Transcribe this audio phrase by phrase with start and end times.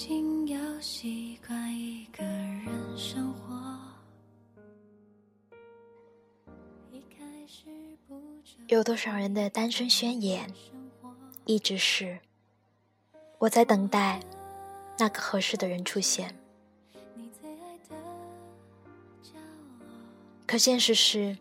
[0.00, 3.54] 我已经要习惯一个人生活。
[8.68, 10.50] 有多少人的单身宣言，
[11.44, 12.18] 一直是
[13.40, 14.20] 我在等待
[14.98, 16.34] 那个合适的人出现。
[20.46, 21.36] 可现实是，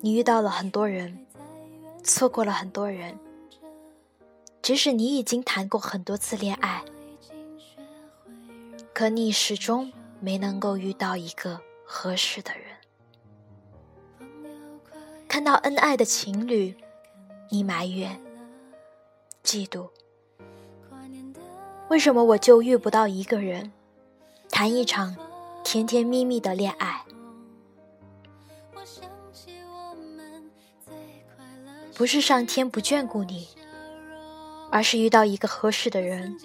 [0.00, 1.26] 你遇到了很多人，
[2.04, 3.18] 错过了很多人。
[4.68, 6.84] 即使你已经谈过很多次恋爱，
[8.92, 14.28] 可你始终没能够遇到一个合适的人。
[15.26, 16.76] 看到恩爱的情侣，
[17.48, 18.20] 你埋怨、
[19.42, 19.88] 嫉妒，
[21.88, 23.72] 为什么我就遇不到一个人，
[24.50, 25.16] 谈一场
[25.64, 27.06] 甜甜蜜蜜的恋爱？
[31.94, 33.48] 不是上天不眷顾你。
[34.70, 36.36] 而是遇到一个合适的人，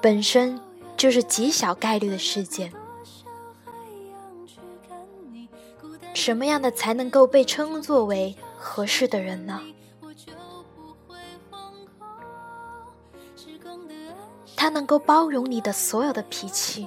[0.00, 0.60] 本身
[0.96, 2.72] 就是极小概率的事件。
[6.12, 9.60] 什么样的才能够被称作为合适的人呢？
[14.56, 16.86] 他能够包容你的所有的脾气，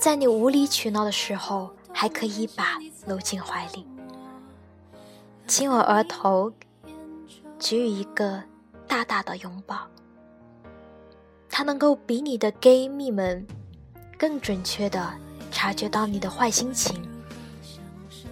[0.00, 3.86] 在你无理取闹的时候，还可以把搂进怀里，
[5.46, 6.50] 亲我额头。
[7.62, 8.42] 给予一个
[8.88, 9.86] 大大的拥抱，
[11.48, 13.46] 他能够比你的 gay 蜜们
[14.18, 15.14] 更准确的
[15.52, 17.00] 察觉到你的坏心情，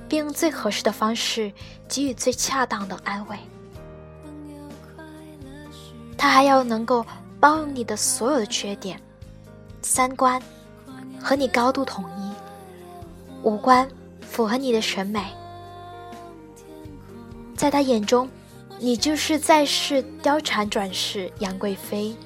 [0.08, 1.50] 并用最合适的方式
[1.86, 3.38] 给予最恰当的安慰。
[6.18, 7.06] 他还要能够
[7.38, 9.00] 包容你的所有的缺点，
[9.80, 10.42] 三观
[11.22, 12.32] 和你高度统一，
[13.44, 13.88] 五官
[14.20, 15.24] 符合你的审美，
[17.54, 18.28] 在他眼中。
[18.82, 22.16] 你就是在世貂蝉转世杨贵妃，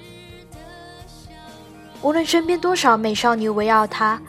[2.00, 4.22] 无论身边多少美少女围绕她，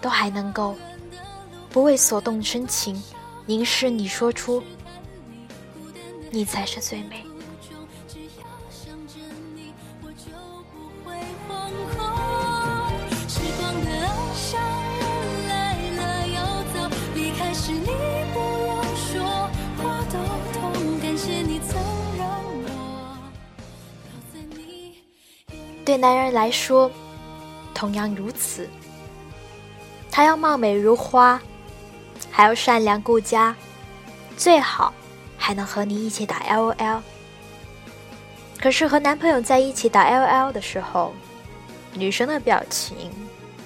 [0.00, 0.74] 都还能够
[1.68, 3.00] 不为所动深情，
[3.44, 4.62] 凝视你说出，
[6.30, 7.22] 你才是最美。
[25.94, 26.90] 对男人来说，
[27.72, 28.68] 同样如此。
[30.10, 31.40] 他要貌美如花，
[32.32, 33.54] 还要善良顾家，
[34.36, 34.92] 最好
[35.38, 37.00] 还能和你一起打 L O L。
[38.58, 41.14] 可是和男朋友在一起打 L O L 的时候，
[41.92, 42.96] 女生的表情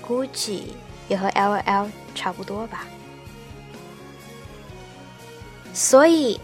[0.02, 0.76] 估计
[1.08, 2.84] 也和 L O L 差不多吧。
[5.72, 6.38] 所以，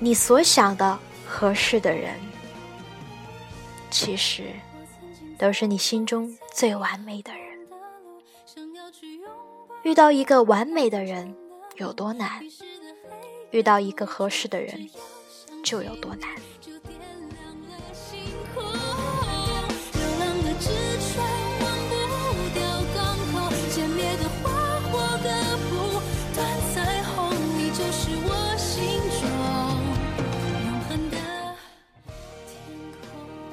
[0.00, 2.14] 你所想的合适的人，
[3.88, 4.42] 其实。
[5.38, 7.48] 都是你心中最完美的人。
[9.84, 11.34] 遇到一个完美的人
[11.76, 12.42] 有多难？
[13.52, 14.90] 遇到一个合适的人
[15.62, 16.28] 就有多难。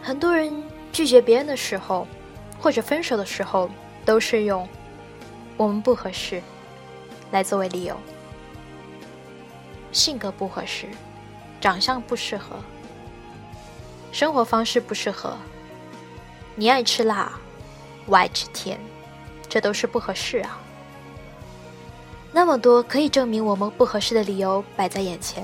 [0.02, 0.75] 很多人。
[0.96, 2.08] 拒绝别人的时候，
[2.58, 3.70] 或者分手的时候，
[4.06, 4.66] 都是用
[5.58, 6.42] “我们不合适”
[7.32, 7.98] 来作为理由。
[9.92, 10.88] 性格不合适，
[11.60, 12.56] 长相不适合，
[14.14, 15.36] 生活方式不适合。
[16.56, 17.30] 你爱吃辣，
[18.06, 18.80] 我爱吃甜，
[19.50, 20.58] 这都是不合适啊。
[22.32, 25.44] 那么多可以证明我们不合适的理由摆在眼前，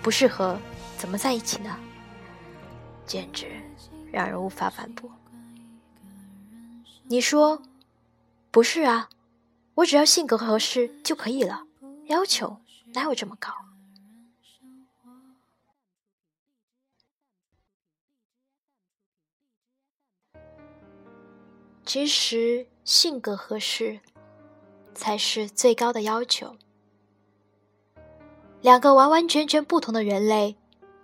[0.00, 0.58] 不适合
[0.96, 1.76] 怎么在一起呢？
[3.06, 3.48] 简直。
[4.12, 5.10] 让人无法反驳。
[7.08, 7.62] 你说，
[8.50, 9.08] 不是啊？
[9.74, 11.66] 我只要性格合适就可以了，
[12.06, 12.58] 要求
[12.94, 13.52] 哪有这么高？
[21.84, 24.00] 其实，性格合适
[24.92, 26.56] 才是最高的要求。
[28.60, 30.56] 两个完完全全不同的人类，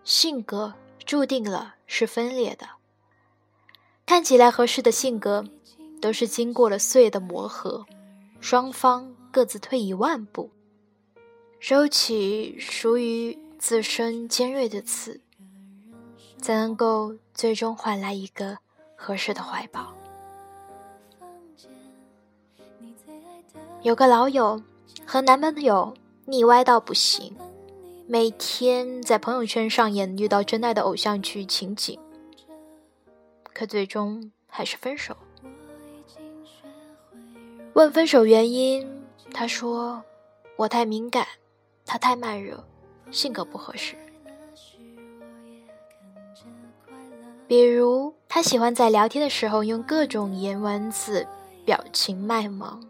[0.02, 0.74] 性格
[1.04, 2.68] 注定了是分裂的。
[4.12, 5.42] 看起来合适的性格，
[5.98, 7.86] 都是经过了岁月的磨合，
[8.40, 10.50] 双方各自退一万步，
[11.58, 15.18] 收起属于自身尖锐的刺，
[16.36, 18.58] 才能够最终换来一个
[18.94, 19.94] 合适的怀抱。
[23.80, 24.62] 有个老友
[25.06, 25.94] 和男朋友
[26.26, 27.34] 腻歪到不行，
[28.06, 31.98] 每天在朋友圈上演遇到真爱的偶像剧情景，
[33.54, 35.16] 可最终还是分手。
[37.74, 39.02] 问分手原因，
[39.32, 40.02] 他说
[40.56, 41.26] ：“我太敏感，
[41.86, 42.62] 他太慢热，
[43.10, 43.96] 性格不合适。”
[47.48, 51.26] 比如，他喜欢在聊天的时候用各种颜文字、
[51.64, 52.82] 表情卖萌。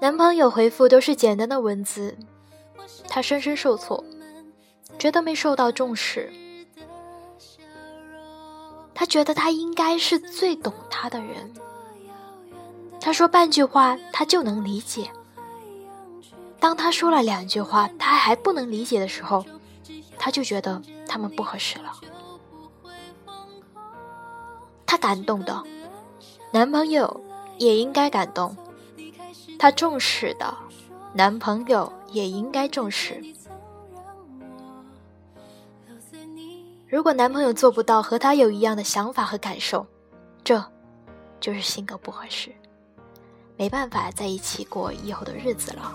[0.00, 2.16] 男朋友回复都是简单的文字，
[3.08, 4.04] 他深深受挫，
[4.98, 6.30] 觉得没受到重视。
[8.98, 11.54] 他觉得他应该是最懂他的人。
[13.00, 15.08] 他说半句话他就能理解。
[16.58, 19.44] 当他说了两句话他还不能理解的时候，
[20.18, 21.92] 他就觉得他们不合适了。
[24.84, 25.62] 他感动的，
[26.50, 27.20] 男朋友
[27.56, 28.50] 也应该感动；
[29.60, 30.52] 他重视的，
[31.12, 33.22] 男朋友也应该重视。
[36.88, 39.86] 如果男朋友做不到和她有一样的想法和感受，
[40.42, 40.64] 这
[41.38, 42.50] 就是性格不合适，
[43.58, 45.94] 没办法在一起过以后的日子了。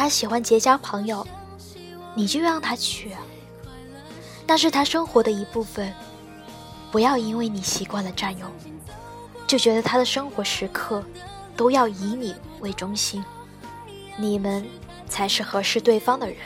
[0.00, 1.26] 他喜欢结交朋友，
[2.14, 3.14] 你就让他去，
[4.46, 5.92] 那是他生活的一部分。
[6.90, 8.46] 不要因为你习惯了占有，
[9.46, 11.04] 就觉得他的生活时刻
[11.54, 13.22] 都要以你为中心。
[14.16, 14.66] 你们
[15.06, 16.38] 才是合适对方的人。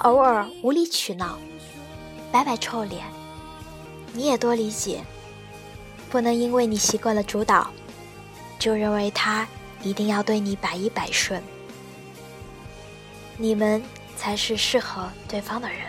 [0.00, 1.38] 偶尔无理取闹，
[2.32, 3.04] 摆摆臭脸，
[4.14, 5.04] 你也多理解。
[6.08, 7.70] 不能因为你习惯了主导，
[8.58, 9.46] 就认为他
[9.82, 11.42] 一定要对你百依百顺。
[13.36, 13.82] 你们
[14.16, 15.80] 才是适合对方的人。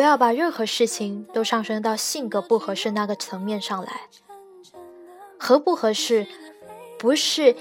[0.00, 4.00] 不要把任何事情都上升到性格不合适那个层面上来。
[5.38, 6.26] 合不合适，
[6.98, 7.54] 不是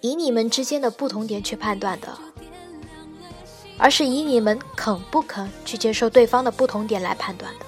[0.00, 2.08] 以你们之间的不同点去判断的，
[3.78, 7.66] 而是以你们肯不肯去接受对方的不同点来判断的。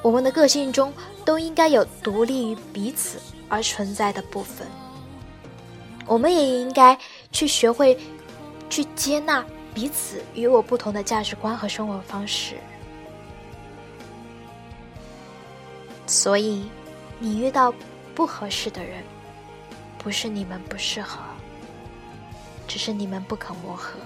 [0.00, 0.90] 我们的个性中
[1.22, 4.66] 都应该有独立于彼此而存在的部分，
[6.06, 6.98] 我们也应该
[7.30, 7.98] 去学会
[8.70, 9.44] 去接纳。
[9.78, 12.56] 彼此与我不同的价值观和生活方式，
[16.04, 16.68] 所以
[17.20, 17.72] 你遇到
[18.12, 19.04] 不合适的人，
[19.96, 21.20] 不是你们不适合，
[22.66, 24.00] 只是你们不肯磨合。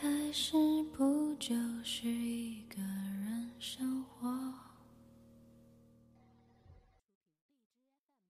[0.00, 0.52] 开始
[0.96, 4.28] 不就是一个人生活？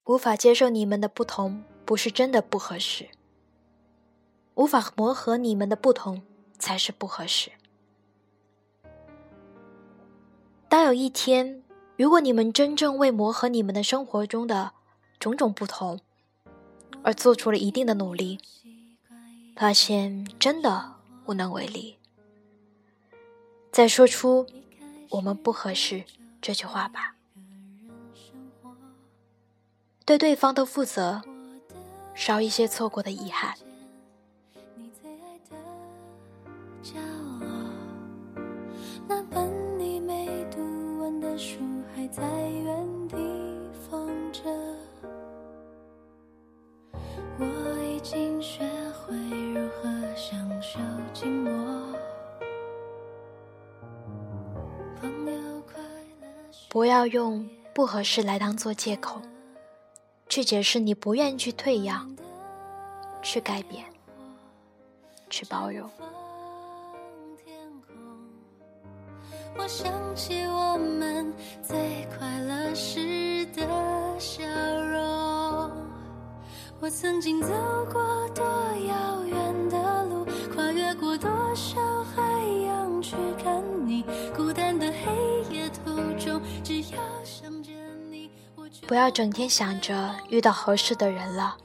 [0.06, 3.10] 无法接受你们的不同，不是真的不合适；
[4.54, 6.22] 无法磨合你们的不同，
[6.58, 7.52] 才是不合适。
[10.70, 11.62] 当有一天，
[11.98, 14.72] 如果你们真正为磨合你们的生活中的
[15.20, 16.00] 种种不同，
[17.02, 18.38] 而做出了一定的努力，
[19.54, 20.97] 发现真的。
[21.28, 21.98] 无能为力。
[23.70, 24.46] 再说出
[25.10, 26.04] “我们不合适”
[26.40, 27.16] 这句话吧，
[30.06, 31.20] 对对方都负责，
[32.14, 33.58] 少一些错过的遗憾。
[56.68, 59.20] 不要用不合适来当做借口，
[60.28, 62.14] 去解释你不愿意去退让、
[63.22, 63.84] 去改变、
[65.30, 65.90] 去包容。
[69.56, 73.66] 我想起我们最快乐时的
[74.18, 75.70] 笑容。
[76.80, 77.48] 我曾经走
[77.92, 78.44] 过多
[78.86, 79.76] 遥远的
[88.86, 91.56] 不要整天想着遇到合适的人了。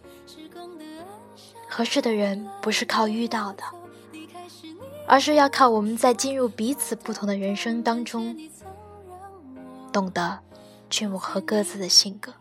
[1.69, 3.63] 合适的人不是靠遇到的，
[5.07, 8.37] 而是要靠我们在进入彼此不同的人生当中，
[9.91, 10.39] 懂得
[10.89, 12.33] 去磨合各自的性格。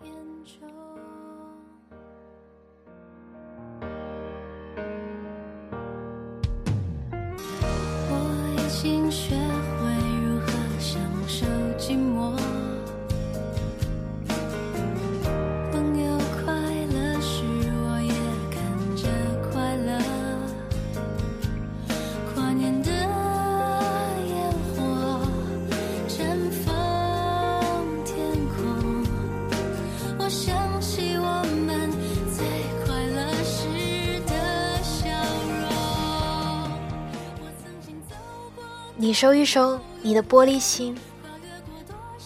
[39.13, 40.97] 你收一收你的玻璃心，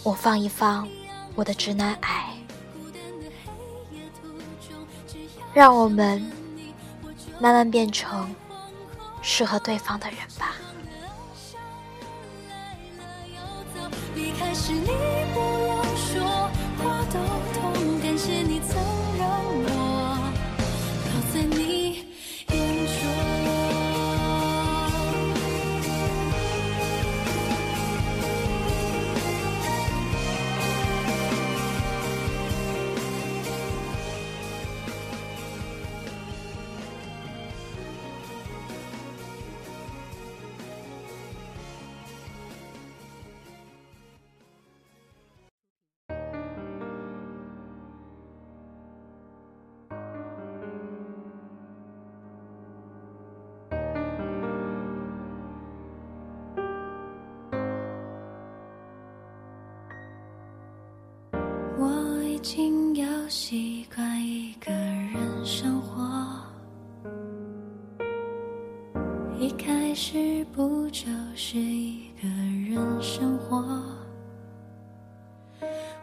[0.04, 0.88] 我放一放
[1.34, 2.32] 我的直男癌，
[5.52, 6.24] 让我们
[7.40, 8.32] 慢慢变成
[9.20, 10.54] 适合对方的人吧。
[14.14, 14.86] 离开时你
[15.34, 16.22] 不用说，
[16.78, 17.18] 我都
[17.60, 18.95] 懂，感谢你曾
[62.46, 66.08] 已经要习惯一个人生活，
[69.36, 73.56] 一开始不就是一个人生活？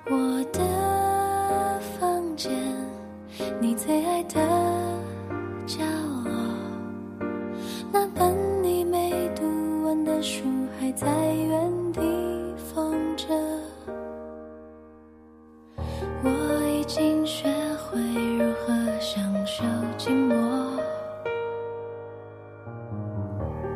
[0.09, 2.51] 我的房间，
[3.61, 4.35] 你最爱的
[5.65, 5.79] 角
[6.25, 6.33] 落，
[7.89, 10.43] 那本你没读完的书
[10.77, 11.07] 还在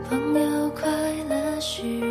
[0.10, 0.88] 朋友快
[1.30, 2.07] 乐时，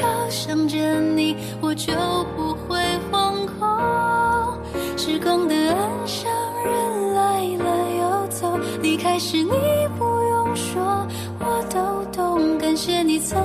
[0.00, 1.92] 要想着你，我就
[2.36, 2.78] 不会
[3.10, 4.58] 惶恐。
[4.96, 6.30] 时光的岸上，
[6.64, 7.66] 人来了
[8.00, 9.50] 又走，离开时你
[9.98, 11.06] 不用说，
[11.40, 12.58] 我都懂。
[12.58, 13.38] 感谢你曾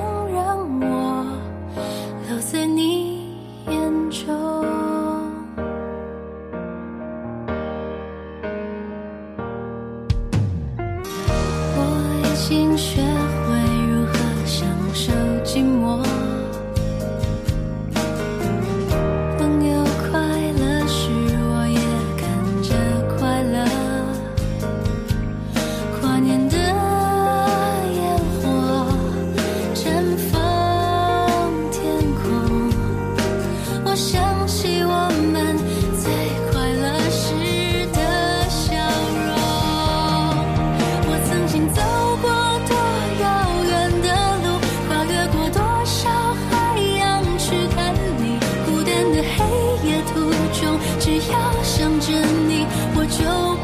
[53.09, 53.58] 就